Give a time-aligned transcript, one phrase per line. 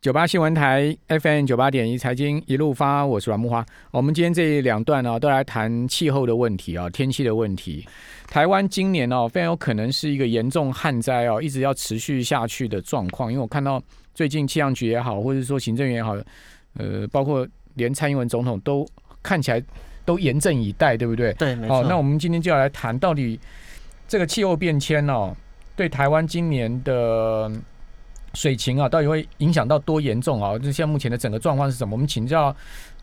[0.00, 3.62] 九八新闻台 FM 九八点一财经一路发，我是阮木花。
[3.90, 7.86] 我们今天这两段呢，都来谈气候的问题啊，天气的问题。
[8.26, 13.30] 台湾今年哦，非常有可能是一个严重旱灾哦，一直要持续下去的状况。
[13.30, 13.78] 因为我看到
[14.14, 16.16] 最近气象局也好，或者说行政院也好，
[16.78, 18.88] 呃，包括连蔡英文总统都
[19.22, 19.62] 看起来
[20.06, 21.30] 都严阵以待，对不对？
[21.34, 21.82] 对，没错。
[21.82, 23.38] 那我们今天就要来谈到底
[24.08, 25.36] 这个气候变迁哦，
[25.76, 27.52] 对台湾今年的。
[28.34, 30.56] 水情啊，到底会影响到多严重啊？
[30.58, 31.94] 就现在目前的整个状况是什么？
[31.94, 32.54] 我们请教，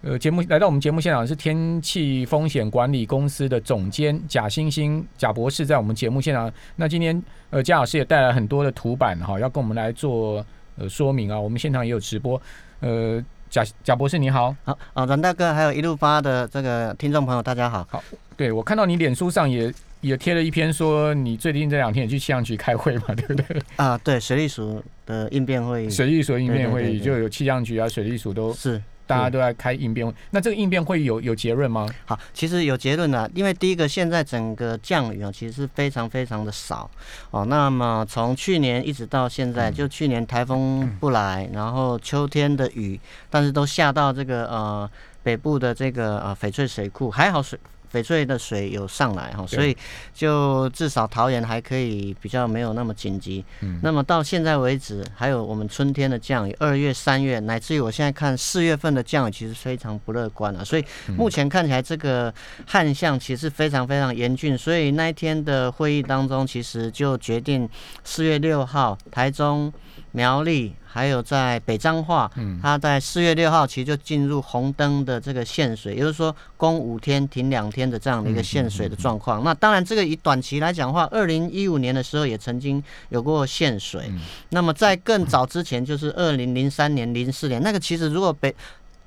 [0.01, 6.51] 呃，节目来到我们节目现场是天气风险管理公司的总监贾星星贾博士，在我们节目现场。
[6.77, 10.45] 那今天呃，贾老师也带来很多的图版哈，要跟我们来做
[10.77, 11.39] 呃说明啊。
[11.39, 12.41] 我们现场也有直播，
[12.79, 18.01] 呃，贾贾博士你好，好啊，阮大哥还有一路发的这个听众朋友大家好，好，
[18.37, 19.73] 对我看到你脸书上也。
[20.01, 23.61] 也贴了一篇说你最近这两天也去气象局开会嘛，对不对？
[23.77, 30.13] 啊，对，水利署的应变会议，水利署应变会议就有气象局啊，水利署都是大家都在开应变会。
[30.31, 31.87] 那这个应变会议有有结论吗？
[32.05, 36.89] 好，其实有结论的，因为第一个现在整个降雨啊，其实是非常非常的少
[37.31, 37.45] 哦。
[37.45, 44.89] 那么从去年一直到现在，就去年台风不来，然后秋天的雨，但是都下到这个呃
[45.23, 47.57] 北部的这个呃翡翠水库，还好水。
[47.91, 49.75] 翡翠的水有上来哈，所以
[50.13, 53.43] 就至少桃园还可以比较没有那么紧急。
[53.61, 60.63] 嗯，那么到现在为止，还有我们春天的降雨，二月、三月，乃至于我现在看四月份的降雨，其实非常不乐观了。
[60.63, 62.33] 所以目前看起来这个
[62.65, 64.57] 旱象其实非常非常严峻。
[64.57, 67.69] 所以那一天的会议当中，其实就决定
[68.03, 69.73] 四月六号台中。
[70.11, 79.43] 苗栗还有在北彰化，嗯，它在四月六号其实就进入红灯的这个限水，也就是说供五天停两天的这样的一个限水的状况。
[79.43, 84.11] 那当然，这个以短期来讲的话，二零一五年的时候也曾经有过限水。
[84.49, 88.55] 那么在更早之前，就是二零零三年、零四年，那个其实如果北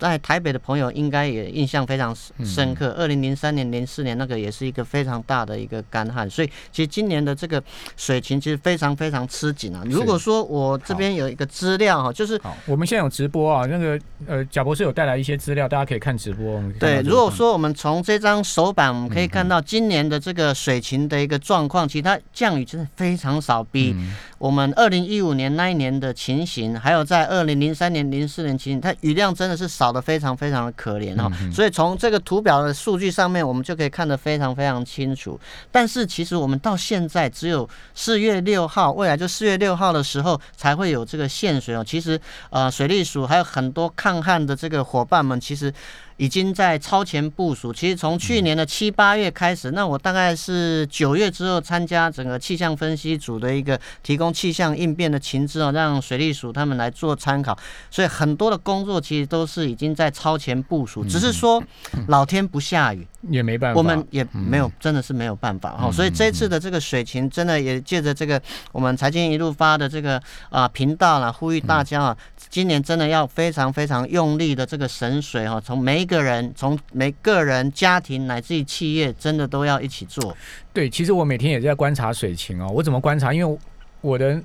[0.00, 2.94] 在台北的朋友应该也印象非常深刻。
[2.96, 7.62] 二零零三年、零四年那个也是一个非常大的一个干旱，所以其实今年的这个
[7.98, 9.82] 水情其实非常非常吃紧啊。
[9.84, 16.62] 如果说我这边有一个资料哈，就是我们现在有直播啊，那个呃贾博士有带来一些资料，大家可以看直播。
[16.78, 23.94] 对，如果说我们从这张手板我们可以看到今年的这个水情的一个状况，其实它降雨真的非常少，比
[24.38, 29.89] 我们二零一五年那一年的情形，还有在二零零三年、零四年情形，它雨量真的是少。
[29.90, 35.38] 搞得非常非常的可怜哈，所以从这个图表的数据上面，我们就可以看得非常非常清楚。
[35.72, 41.82] 但是其实我们到现在只有四月六号，未来就四月六号的时候才会有这个限水哦。
[41.84, 42.20] 其实
[42.50, 45.74] 呃，水利署还有很多抗旱的这个伙伴们，其实。
[46.20, 47.72] 已经在超前部署。
[47.72, 57.58] 其实从去年的七八月开始，那我大概是九月之后参加整个气象分析组的一个提供气象应变的情资哦，让水利署他们来做参考。
[57.90, 61.62] 所以很多的工作其实都是已经在超前部署，只是说
[62.08, 65.90] 老天不下雨也没办法，我们也没有真的是没有办法哈。
[65.90, 68.38] 所以这次的这个水情真的也借着这个
[68.72, 72.16] 我们财经一路发的这个啊频道啦，呼吁大家啊，
[72.50, 80.36] 今年真的要非常非常用力的这个省水哈，从每一个人从每个人家庭乃至于企业，真的都要一起做。
[80.72, 82.68] 对，其实我每天也在观察水情哦。
[82.74, 83.32] 我怎么观察？
[83.32, 83.58] 因为
[84.00, 84.42] 我的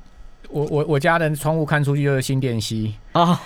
[0.50, 3.42] 我我我家的窗户看出去就是新店溪啊。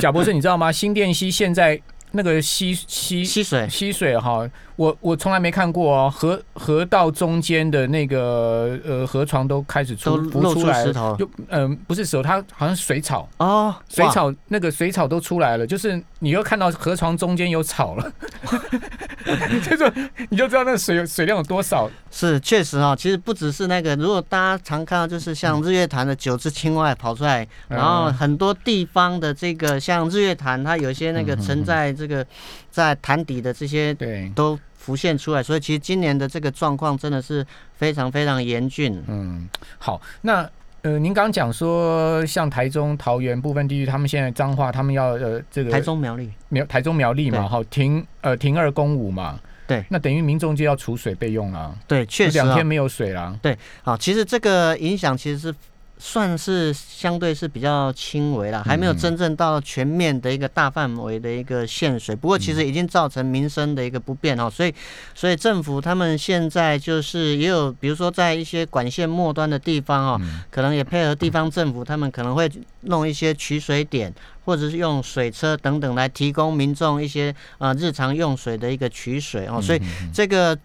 [0.00, 0.70] 贾博士，你知道吗？
[0.70, 1.80] 新店溪现在。
[2.10, 4.40] 那个溪溪溪水溪水哈，
[4.76, 6.10] 我我从来没看过哦。
[6.10, 10.82] 河河道中间的那个呃河床都开始出浮出来，
[11.18, 18.12] 就嗯不是石头，它好像水草哦，水草那个水草都出来了，就是你又看到河床中间有草了，
[19.62, 21.90] 就是你就知道那个水水量有多少。
[22.10, 31.88] 是确实啊，其实不只是那个，如果大家常看到就是像日月潭的九只青蛙跑出来，然后很多地方的这个像日月潭，它有些那个沉在。
[31.98, 32.24] 这个
[32.70, 39.02] 在潭底的这些对都浮现出来，所以其实今年的这个状况真的是非常非常严峻。
[39.08, 40.48] 嗯，好，那
[40.82, 51.74] 呃，您刚刚讲说，像台中、桃园部分地区，他们现在脏话，他们要呃这个台中苗栗苗台中苗栗嘛，好停呃停二公五嘛，对，那等于民众就要储水备用啊。
[51.86, 53.38] 对，确实两天没有水了。
[53.42, 55.54] 对，好，其实这个影响其实是。
[55.98, 62.14] 算是相对是比较轻微了，还没有真正到全面的一个大范围的一个限水。
[62.14, 64.72] 不过其实已经造成民生的一个不便哦，所以
[65.14, 72.50] 所以政府他们现在就是也有，比如说在一些管线末端的地方哦，可能也配合地方政府，他们可能会
[72.82, 79.60] 弄一些取水点，或者是用水车等等来提供民众一些呃日常用水的一个取水哦。
[79.60, 79.80] 所以
[80.12, 80.56] 这个。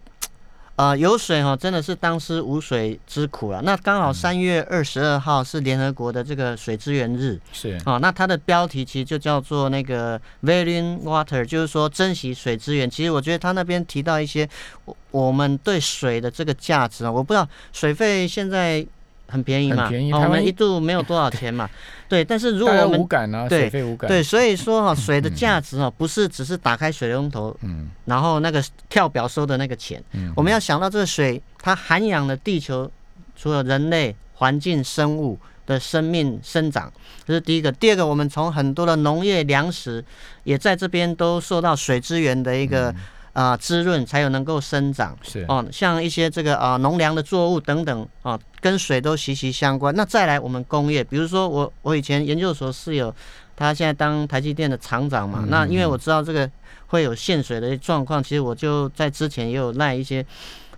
[0.76, 3.62] 呃，有水哈，真的是当时无水之苦了。
[3.62, 12.90] 那刚好三月二十二号是联合国的这个水资源日，是哦，那它的标题其实就叫做那个 Valuing Water，就是说珍惜水资源。
[12.90, 14.50] 其实我觉得他那边提到一些
[14.86, 18.86] 我我们对水的这个价值啊，我不知道水费现在。
[19.34, 19.90] 很便宜嘛，
[20.24, 21.68] 我们一度没有多少钱嘛，
[22.08, 22.24] 对。
[22.24, 32.90] 但是如果我们无感啊，水费无感，对，所以说哈，水的价值哈，不是只是打开水龙头，嗯，然后那个跳表收的那个钱，嗯，我们要想到这个水它涵养了地球
[33.36, 36.94] 除了人类环境生物的生命生长，
[37.26, 37.72] 这是第一个。
[37.72, 40.06] 第二个，我们从很多的农业粮食
[40.44, 42.94] 也在这边都受到水资源的一个。
[43.34, 49.94] 啊，滋润才有能够生长，是哦，像一些这个啊农粮的作物等等啊，跟水都息息相关。
[49.96, 53.14] 那再来我们工业，比如说我我以前研究所室友，
[53.56, 55.46] 他现在当台积电的厂长嘛。
[55.50, 56.48] 那因为我知道这个
[56.86, 60.24] 会有限水的状况，其实我就在之前也有赖一些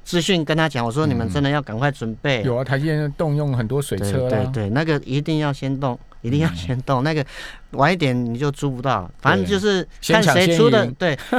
[0.06, 2.42] 资讯跟他讲，我说你们真的要赶快准备。
[2.44, 7.26] 有啊，台积电动用很多水车对对，那个一定要先动，一定要先动，那个
[7.72, 9.12] 晚一点你就租不到。
[9.20, 11.20] 反正就是看谁出的对。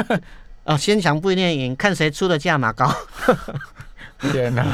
[0.67, 2.93] 哦，先强不一定赢，看谁出的价码高。
[4.33, 4.65] 天哪！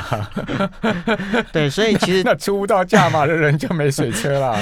[1.52, 4.56] 对，所以其实 那出不到价码的人就没水车了。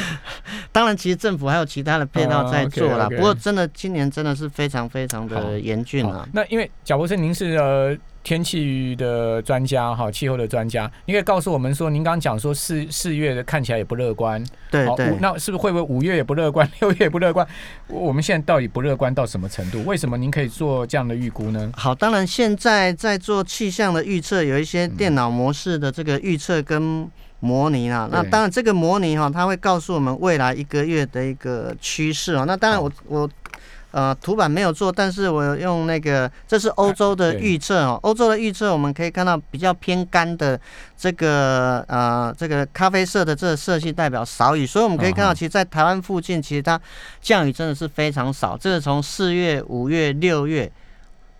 [0.72, 3.08] 当然，其实政府还有其他的配套在做了。
[3.10, 6.26] 不过，真的今年真的是非常非常的严峻啊。
[6.32, 7.96] 那因为贾博士，您是呃。
[8.22, 17.46] 天气的专家哈，气候的专家，你可以告诉我们说，您刚刚讲说四四月的看起来也不乐观，对对，那是不是会不会五月也不乐观， 六月也不乐观？
[17.88, 19.82] 我们现在到底不乐观到什么程度？
[19.84, 21.72] 为什么您可以做这样的预估呢？
[21.74, 28.06] 好，当然现在在做气象的预测，有一些电脑模式的这个预测跟模拟啊。
[28.12, 32.44] 那当然这个模拟哈，它会告诉我们未来一个月的一个趋势啊。
[32.46, 33.30] 那当然我我。
[33.92, 37.98] 呃，图版没有做，但是我用那个，这是欧洲的预测哦。
[38.02, 40.58] 欧洲的预测，我们可以看到比较偏干的
[40.96, 46.80] 这个呃，这个咖啡色的这个色系代表少雨，所以我们可以看到，其实，在台湾附近，其实它
[47.20, 48.56] 降雨真的是非常少。
[48.56, 50.70] 这个从四月、五月、六月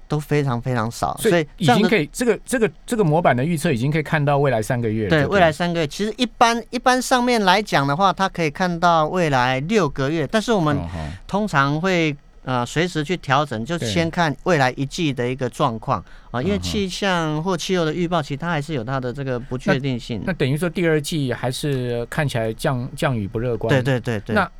[0.09, 5.09] 都非常非常少，所以已经可以这个这个这个模板的预测已经可以看到未来三个月。
[5.09, 10.77] 对，未来三个月，其实一般一般上面来讲的话，它可以看到未来六个月，但是我们
[11.29, 12.17] 通常会。
[12.45, 20.23] 啊，随时去调整，就先看未来一季的一个状况啊，因为气象或气候的预报，其实它还是有它的这个不确定性。
[20.27, 23.69] 那等于说第二季还是看起来降降雨不乐观。
[23.69, 24.35] 对对对对。
[24.35, 24.51] 那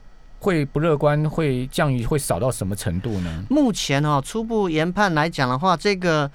[0.41, 3.45] 会不乐观，会降雨会少到什么程度呢？
[3.49, 6.31] 目前哦，初步研判来讲的话，这个。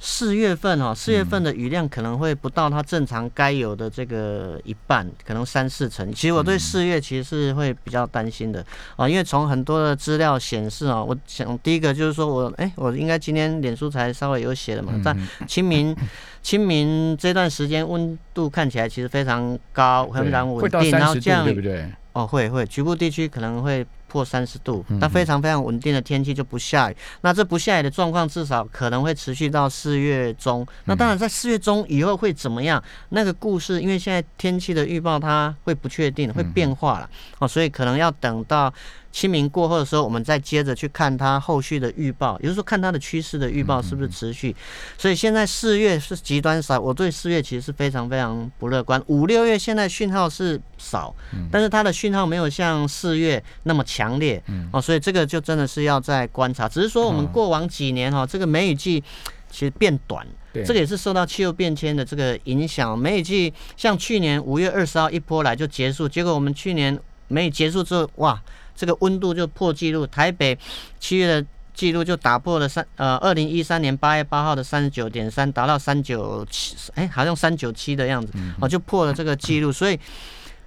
[0.00, 6.12] 四月份哈，四月份的雨量可能会不到它正常该有的这个一半，可能三四成。
[6.12, 8.64] 其实我对四月其实是会比较担心的
[8.96, 15.16] 啊，因为从很多的资料显示啊，我想第一个就是说我哎，我应该今天脸书才稍微有写的嘛，在
[15.46, 15.96] 清明
[16.42, 21.90] 清明这段时间温度看起来其实非常高，很然稳定，然后这样对不对？
[22.12, 23.84] 哦，会会，局部地区可能会。
[24.08, 26.96] 破三十度，那非常非常稳定的天气就不下雨。
[27.20, 30.66] 那这不下雨的状况至少可能会持续到四月中。
[30.86, 32.82] 那当然在四月中以后会怎么样？
[33.10, 37.08] 那个故事，因为现在天气的预报它会不确定，会变化了
[37.38, 38.72] 哦，所以可能要等到。
[39.18, 44.54] 清明过后的时候，我们再接着去看它后续的预报，也就是说看它的趋势的预报是不是持续。
[44.96, 49.02] 所以现在四月是极端少，我对四月其实是非常非常不乐观。
[49.08, 51.12] 五六月现在讯号是少，
[51.50, 56.68] 但是它的讯号没有像四月那么强烈哦，所以这个就真的是要再观察。
[56.68, 59.02] 只是说我们过往几年哈，这个梅雨季
[59.50, 60.24] 其实变短，
[60.64, 62.96] 这个也是受到气候变迁的这个影响。
[62.96, 66.96] 梅雨季像去年五月二十号一波来就结束，结果我们去年
[67.26, 68.40] 梅雨结束之后，哇！
[68.78, 70.56] 这个温度就破纪录，台北
[71.00, 71.44] 七月的
[71.74, 79.98] 记录就打破了三呃二零一三年八月八号的三十九点三，达到三九七，哎，好像三九七的样子，哦，就破了这个记录，所以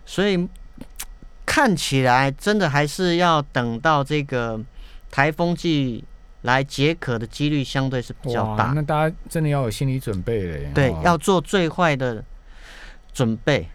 [0.05, 0.45] 所以
[1.45, 4.59] 看起来真的还是要等到这个
[5.09, 6.03] 台风季
[6.41, 12.21] 来解渴的几率相对是比较大，那大家真的要有心理准备嘞，对，要做最坏的
[13.13, 13.69] 准备。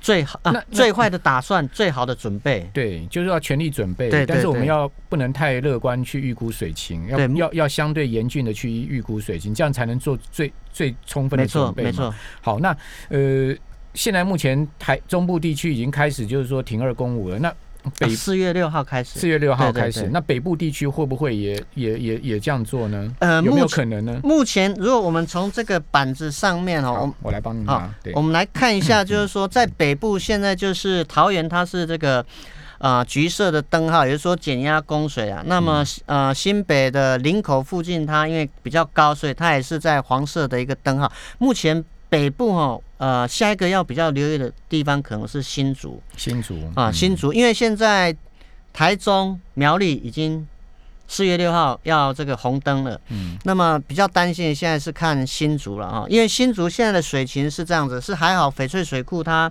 [0.00, 4.10] 最好啊，最坏的打算，最好的准备，对，就是要全力准备。
[4.10, 11.84] 对，但是我们要不能太乐观去预估水情，要要要相对严峻的去预估水情，这样才能做最最充分的准备。
[11.84, 12.14] 没错，没错。
[12.40, 12.76] 好，那
[13.08, 13.54] 呃，
[13.94, 17.52] 现在目前台中部地区已经开始就是说停二公五了，那。
[17.98, 23.12] 北四月六号开始，四月六号开始，那北部地区会不会也也也也这样做呢？
[23.18, 24.20] 呃，有没有可能呢？
[24.22, 27.92] 目前，如果我们从这个板子上面哦，我我来帮你拿。
[28.14, 32.24] 我们来看一下， 就是说在北部现在就是桃园，它是这个
[32.78, 35.42] 呃橘色的灯号，也就是说减压供水啊。
[35.46, 41.10] 那么呃新北的林口附近，它因为比较高，所以它也是在黄色的一个灯号。
[41.38, 45.98] 目前北部哈呃下一个要比较留意的地方可能是新竹。
[46.14, 48.14] 新竹啊新竹，因为现在
[48.70, 50.46] 台中苗栗已经。
[51.08, 59.50] 四月六号要这个红灯了，嗯，那么比较担心的现在是看新竹了哈，因为新竹现在的水情是这样子，是还好翡翠水库它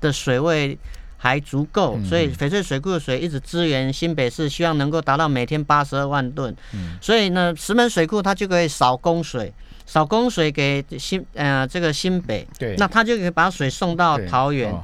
[0.00, 0.78] 的水位
[1.16, 9.52] 还足够，所以翡翠水库的水一直支援新北市，希望能够达到每天八十二万吨，嗯，所以呢石门水库它就可以少供水，
[9.86, 14.74] 少供水给新呃这个新北，对，那他就可以把水送到桃园，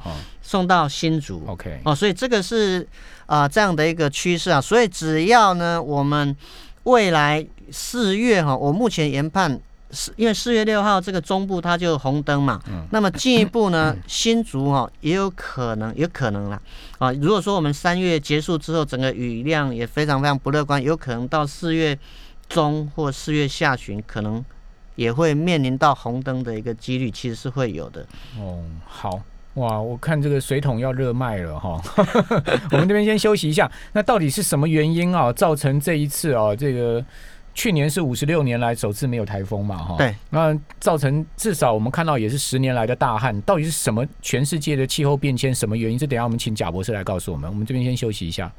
[0.41, 2.87] 送到新竹，OK，哦，所以这个是。
[3.29, 6.35] 啊，这样的一个趋势啊，所以只要呢，我们
[6.85, 9.59] 未来四月哈，我目前研判
[9.91, 16.59] 是，因为四月六号这个中部它就红灯嘛，嗯，那么进一步呢，新竹哈也有可能，有可能啦，
[16.97, 21.95] 啊，如果说我们三月结束之后，整个雨量也非常非常不乐观，有可能到四月
[22.47, 24.43] 中或四月下旬，可能
[24.99, 28.05] 也会面临到红灯的一个几率，其实是会有的。
[28.37, 29.21] 哦，好。
[29.55, 31.81] 哇，我看这个水桶要热卖了哈，
[32.71, 33.69] 我们这边先休息一下。
[33.93, 37.03] 那到底是什么原因啊，造成这一次啊，这个
[37.53, 39.95] 去年是五十六年来首次没有台风嘛哈？
[39.97, 44.05] 对，那造成至少我们看到也是十年来的大旱，到底是什么？
[44.21, 45.97] 全世界的气候变迁什么原因？
[45.97, 47.49] 这等下我们请贾博士来告诉我们。
[47.49, 48.49] 我们这边先休息一下。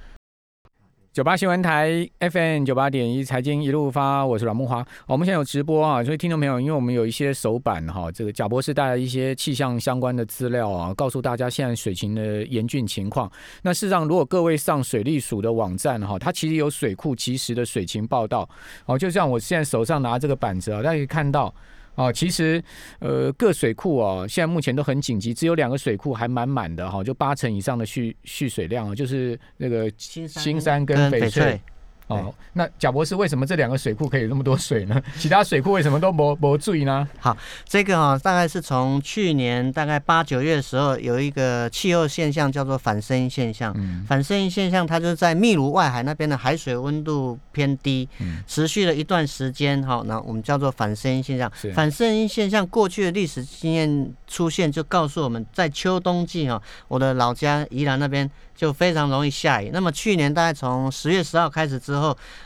[1.13, 4.87] 九八新闻台 FM 九八点一财经一路发，我是阮木华。
[5.09, 13.29] 我们现在有直播啊，所以听众朋友，因为我们有一些手板哈，这个贾博士带来一些气象相关的资料啊，告诉大家现在水情的严峻情况。
[13.63, 18.49] 那事实上，如果各位上水利署的网站哈，它其实有水库及时的水情报道
[18.87, 21.53] 哦，就像我现在手上拿这个板子啊，大家可以看到。
[21.97, 22.63] 哦，其实，
[23.01, 31.61] 呃，各水库哦，现在目前都很紧急，只有两个水库还满满的哈，就八成以上的蓄蓄水量啊，就是那个新山跟翡翠。
[32.15, 35.01] 哦，那贾博士为什么这两个水库可以那么多水呢？
[35.19, 37.09] 其他水库为什么都没没注意呢？
[37.19, 43.73] 好，这个啊，大概是从去年大概八九月的时候，有一个气候现象叫做反声音现象。
[43.77, 48.09] 嗯，反声音现象它就是在秘鲁外海那边的海水温度偏低，
[48.47, 49.81] 持续了一段时间。
[49.83, 51.51] 哈，那我们叫做反声音现象。
[51.75, 58.29] 反声音现象过去的历史经验出现，就告诉我们在秋冬季哈，我的老家宜兰那边。
[58.61, 59.71] 就非常容易下雨。
[59.73, 62.00] 那么去年大概从十月十号开始之后，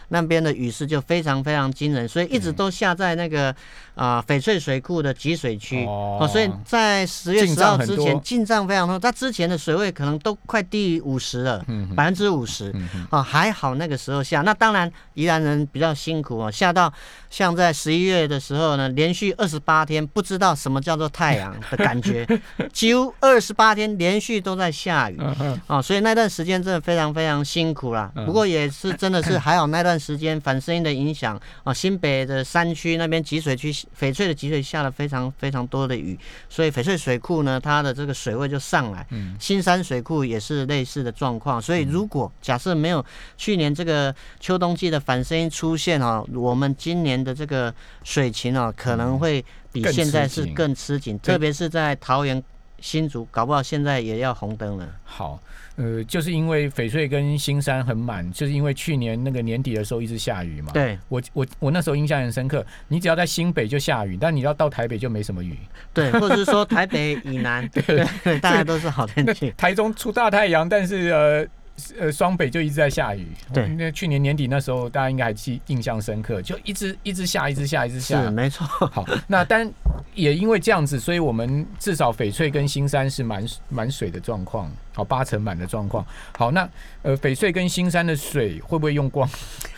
[0.09, 3.55] 那边的雨势就非常非常惊人，所以一直都下在那个
[3.95, 6.29] 啊翡翠水库的集水区哦。
[6.31, 11.65] 所以在十月十号之前进账非常多，它之前的水位可能都快低于五十了，
[11.97, 12.73] 百分之五十
[13.11, 13.21] 啊。
[13.21, 14.43] 还好那个时候下。
[14.43, 16.93] 那当然宜兰人比较辛苦哦，下到
[17.29, 22.25] 像在十一月的时候呢，连续二十八天不知道什么叫做太阳的感觉，
[22.73, 25.19] 几乎二十八天连续都在下雨
[25.67, 26.05] 啊，所以。
[26.05, 39.07] 那段时间真的非常非常辛苦啦，不过也是真的是 还好，那段时间反声音的影响啊，新北的山区那边集水区翡翠的集水下了非常非常多的雨，所以翡翠水库呢，它的这个水位就上来。
[39.11, 43.05] 嗯，新山水库也是类似的状况，所以如果假设没有
[43.37, 52.43] 去年这个秋冬季的反声音出现啊，我们今年的这个水情啊，可能会比现在是更吃紧，特别是在桃园
[52.81, 54.89] 新竹，搞不好现在也要红灯了。
[55.05, 55.41] 好。
[55.77, 60.71] 呃，就是因为翡翠跟新山很满，就是因为去年那个年底的时候一直下雨嘛。
[60.73, 62.65] 对，我我我那时候印象很深刻。
[62.89, 65.59] 你只要在新北就下雨，但你要到台北就没什么雨。
[65.93, 69.53] 对，或者是说台北以南， 对对，大家都是好天气。
[69.59, 71.47] 台中出大太阳，但是呃。
[71.99, 73.27] 呃，双北就一直在下雨。
[73.53, 78.23] 对，那去年年底那时候，大家应该还记印象深刻，就一直一直下，一直下，一直下。
[78.23, 78.65] 是，没错。
[78.67, 79.69] 好， 那但
[80.15, 86.07] 也因为这样子，所以我们至少翡翠跟新山是满满水的状况，好，八成满的状况。
[86.39, 86.69] 好，那
[87.03, 89.29] 呃，翡翠跟新山的水会不会用光？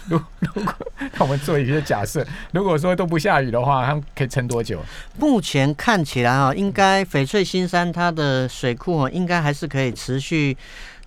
[0.07, 0.21] 如
[0.55, 0.75] 如果
[1.19, 4.81] 我们做一些假设，如果说都不下雨的话，它们可以撑多久？
[5.19, 10.55] 目前看起来啊，应该翡翠新山它的水库啊，应该还是可以持续。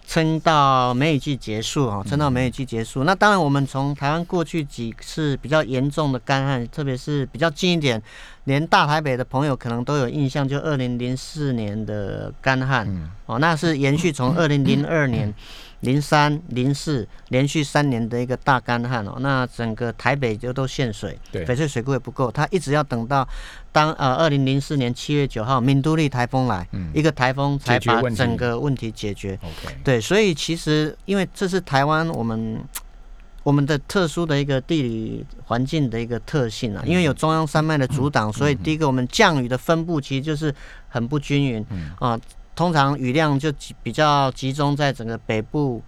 [0.10, 3.04] 撑到梅雨季结束哦，撑到梅雨季结束。
[3.04, 8.02] 那当然，我们从台湾过去几次比较严重的干旱，特别是比较近一点，
[8.46, 12.88] 连大台北的朋友可能都有印象，就二零零四年的干旱
[13.28, 15.32] 哦，那是延续从二零零二年。
[15.82, 23.28] 零三零四连续三年的一个大干旱哦，那整个台北就都限水，翡翠水库也不够，它一直要等到
[23.72, 29.40] 当呃二零零四年七月九号敏都利台风来，一个台风才把整个问题解决。
[29.84, 32.62] 对，所以其实因为这是台湾我们
[33.44, 40.54] 我们的特殊的一个地理环境的一个特性啊，因为有中央山脉的阻挡，所以第一个我们降雨的分布其实就是
[40.90, 41.66] 很不均匀
[42.00, 42.20] 啊。
[42.60, 45.82] 通常雨量就集比较集中在整个北部、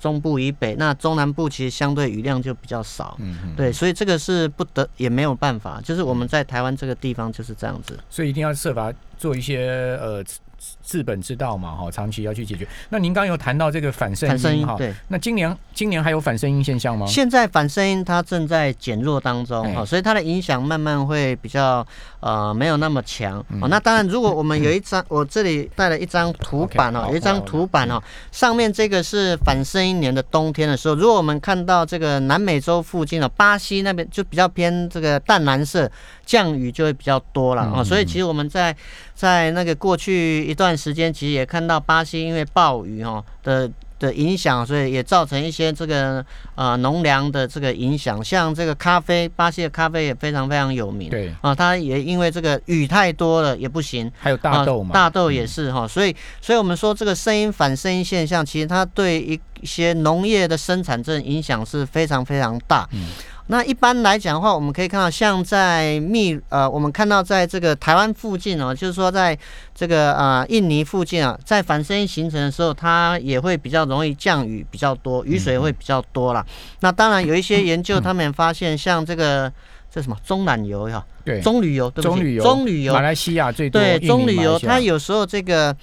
[0.00, 3.16] 中部以北，那中南部其实相对雨量就比较少。
[3.20, 7.96] 嗯嗯，对，所以这个是不得也没有办法，就是我们在台湾这个地方就是这样子。
[8.10, 10.20] 所以一定要设法做一些呃
[10.58, 12.66] 治治本之道嘛，哈，长期要去解决。
[12.90, 14.92] 那您刚刚有谈到这个反声音哈，对。
[15.08, 17.06] 那今年今年还有反声音现象吗？
[17.06, 21.86] 现在反声音它正在减弱当中哎哈，所以它的影响慢慢会比较
[22.20, 23.68] 呃没有那么强嗯哦。
[23.68, 35.90] 那当然，如果我们有一张， 我这里带了一张图板哦，好有一张图板哦，上面这个是反声音年的冬天的时候，如果我们看到这个南美洲附近的巴西那边就比较偏这个淡蓝色，
[36.26, 37.84] 降雨就会比较多了嗯哦。
[37.84, 38.74] 所以其实我们在
[39.18, 51.10] 在那个过去一段时间，其实也看到巴西因为暴雨哦的的影响，所以也造成一些这个呃农粮的这个影响，像这个咖啡，巴西的咖啡也非常非常有名。
[51.10, 54.08] 对，啊，它也因为这个雨太多了也不行。
[54.20, 62.88] 还有大豆嘛，啊、大豆也是哈、所以所以我们说这个声音反声音现象，其实它对一一些农业的生产这种影响是非常非常大。
[62.92, 63.08] 嗯。
[63.50, 69.36] 那一般来讲的话，我们可以看到，像在密呃，我们看到在这个台湾附近哦，就是说在
[69.74, 76.44] 这个呃印尼附近啊，在反声音形成的时候，它也会比较容易降雨比较多，雨水会比较多啦。
[76.80, 79.50] 那当然有一些研究，他们也发现像这个
[79.90, 82.92] 这什么中南油呀，对，棕榈油，对不起棕榈油，棕榈油。
[82.92, 85.74] 马，来西亚最多，对，棕榈油，它有时候这个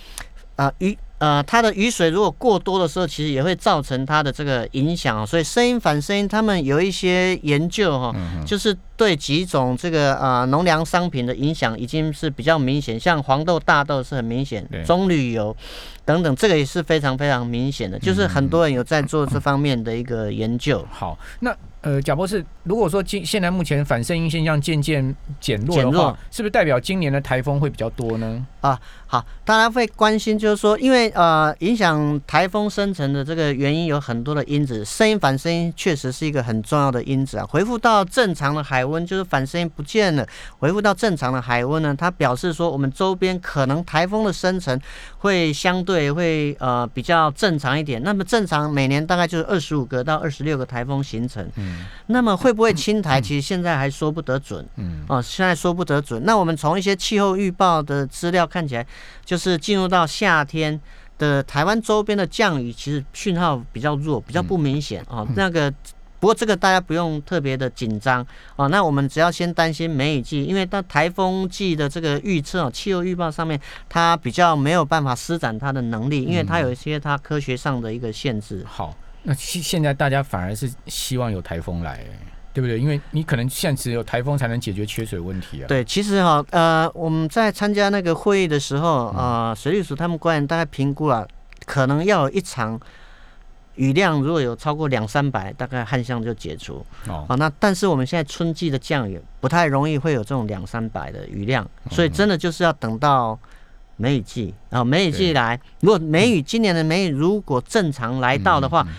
[0.56, 5.26] 啊、雨呃它的雨水如果过多的时候，其实也会造成它的这个影响哦。
[5.26, 15.56] 所以声音反声音，他们有一些研究哈、嗯就是对几种这个呃农粮商品的影响已经是比较明显，像黄豆、大豆是很明显，棕榈油
[16.04, 20.86] 等等，这个也是非常非常明显的，就是很多人有在做这方面的一个研究。
[20.92, 28.44] 好，那呃，贾博士，如果说今现在目前反声音现象渐渐减弱的话是不是代表今年的台风会比较多呢？
[28.62, 37.46] 啊好，大家会关心，就是说，因为呃，影响台风生成的这个原因有很多的因子，声音反声音确实是一个很重要的因子啊。
[37.48, 40.26] 回复到正常的海温，就是反声音不见了，
[40.60, 44.80] 回复到正常的海温呢，它表示说我们周边可能台风的生成
[45.18, 48.02] 会相对会呃比较正常一点。
[48.04, 54.66] 那么正常每年大概就是二十五个到二十六个台风形成，嗯那么会不会侵台，其实现在还说不得准。
[54.78, 56.24] 嗯，哦，现在说不得准。
[56.24, 58.86] 那我们从一些气候预报的资料看起来，
[59.26, 60.80] 就是进入到夏天
[61.18, 65.28] 的台湾周边的降雨，其实讯号比较弱，比较不明显哦。
[65.36, 65.74] 那个。
[66.20, 68.26] 不过这个大家不用特别的紧张
[68.56, 78.66] 啊，那我们只要先担心梅雨季，因为到台风季的这个预测哦，气候预报上面它比较没有办法施展它的能力，因为它有一些它科学上的一个限制。
[78.68, 82.04] 好，那现现在大家反而是希望有台风来，
[82.54, 82.80] 对不对？
[82.80, 85.68] 因为你可能现在只有台风才能解决缺水问题啊。
[85.68, 91.28] 对，其实哈、呃，我们在参加那个会议的时候，呃，水利署他们官员大概评估了，
[91.66, 92.80] 可能要有一场
[93.76, 96.86] 雨量如果有超过两三百，大概旱象就解除。
[97.08, 103.38] 哦，啊，那但是我们现在春季的降雨不太容易会有这种两三百的雨量，所以真的就是要等到
[103.98, 104.54] 梅雨季。
[104.70, 108.94] 啊，梅雨季来，如果梅雨今年的梅雨如果正常来到的话，嗯，嗯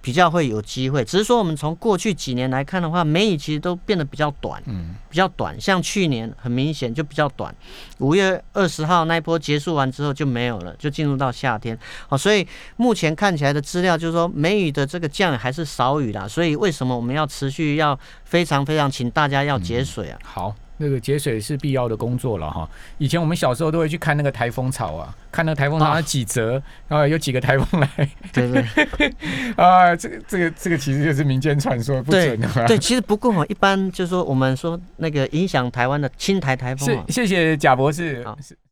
[0.00, 1.04] 比较会有机会。
[1.04, 4.62] 只是说我们从过去几年来看的话，梅雨其实都变得比较短。
[4.66, 7.54] 嗯，比较短，像去年很明显就比较短，
[7.98, 11.78] 五月二十号那一波结束完之后就没有了，就进入到夏天。
[12.08, 16.26] 哦，所以目前看起来的资料就是说，梅雨的这个降雨还是少雨啦。
[16.26, 20.18] 所以为什么我们要持续要非常非常请大家要节水啊？
[20.24, 20.54] 好。
[20.80, 22.68] 那个节水是必要的工作了哈。
[22.98, 27.88] 以前我们小时候都会去看那个台风草啊，看那个台风草啊它几折，然啊，有几个台风来
[28.32, 28.54] 对不
[28.96, 29.14] 对？
[29.56, 32.66] 啊，这个这个这个其实就是民间传说，不准的嘛。
[32.66, 38.24] 对，其实不过哦，一般就是说我们说那个影响台湾的青台台风是啊，谢谢贾博士